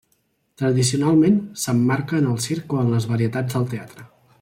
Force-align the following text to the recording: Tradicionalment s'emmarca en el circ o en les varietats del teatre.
Tradicionalment 0.61 1.37
s'emmarca 1.65 2.23
en 2.23 2.33
el 2.33 2.43
circ 2.49 2.77
o 2.79 2.83
en 2.87 2.91
les 2.97 3.11
varietats 3.15 3.59
del 3.59 3.71
teatre. 3.77 4.13